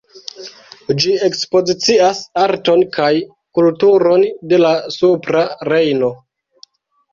Ĝi 1.03 1.11
ekspozicias 1.27 2.21
arton 2.45 2.81
kaj 2.97 3.11
kulturon 3.59 4.27
de 4.55 4.61
la 4.65 4.75
Supra 4.99 5.47
Rejno. 5.73 6.13